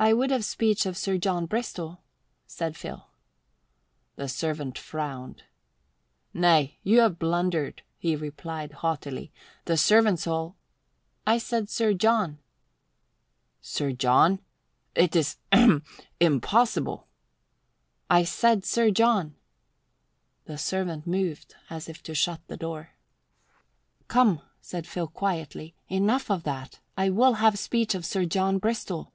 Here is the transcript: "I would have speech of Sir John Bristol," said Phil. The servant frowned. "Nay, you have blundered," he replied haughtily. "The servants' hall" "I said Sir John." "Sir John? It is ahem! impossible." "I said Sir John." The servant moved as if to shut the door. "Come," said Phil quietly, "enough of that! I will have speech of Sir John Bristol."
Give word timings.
"I 0.00 0.12
would 0.12 0.30
have 0.30 0.44
speech 0.44 0.86
of 0.86 0.96
Sir 0.96 1.18
John 1.18 1.46
Bristol," 1.46 2.02
said 2.46 2.76
Phil. 2.76 3.08
The 4.14 4.28
servant 4.28 4.78
frowned. 4.78 5.42
"Nay, 6.32 6.78
you 6.84 7.00
have 7.00 7.18
blundered," 7.18 7.82
he 7.98 8.14
replied 8.14 8.74
haughtily. 8.74 9.32
"The 9.64 9.76
servants' 9.76 10.24
hall" 10.24 10.54
"I 11.34 11.38
said 11.38 11.68
Sir 11.68 11.94
John." 11.94 12.38
"Sir 13.60 13.90
John? 13.90 14.38
It 14.94 15.16
is 15.16 15.36
ahem! 15.50 15.82
impossible." 16.20 17.08
"I 18.08 18.22
said 18.22 18.64
Sir 18.64 18.92
John." 18.92 19.34
The 20.44 20.58
servant 20.58 21.08
moved 21.08 21.56
as 21.70 21.88
if 21.88 22.04
to 22.04 22.14
shut 22.14 22.40
the 22.46 22.56
door. 22.56 22.90
"Come," 24.06 24.42
said 24.60 24.86
Phil 24.86 25.08
quietly, 25.08 25.74
"enough 25.88 26.30
of 26.30 26.44
that! 26.44 26.78
I 26.96 27.10
will 27.10 27.32
have 27.42 27.58
speech 27.58 27.96
of 27.96 28.06
Sir 28.06 28.24
John 28.26 28.58
Bristol." 28.58 29.12